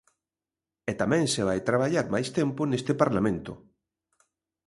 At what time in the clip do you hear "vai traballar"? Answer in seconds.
1.47-2.05